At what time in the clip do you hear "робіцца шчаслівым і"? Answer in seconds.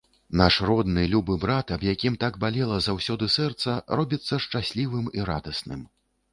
4.01-5.31